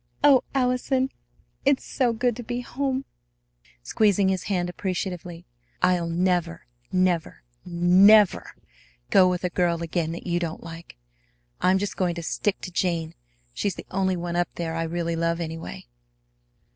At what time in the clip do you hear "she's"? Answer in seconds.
13.53-13.75